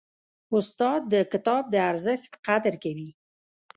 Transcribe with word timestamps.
استاد 0.55 1.01
د 1.13 1.15
کتاب 1.31 1.63
د 1.73 1.75
ارزښت 1.91 2.31
قدر 2.45 2.73
کوي. 2.83 3.09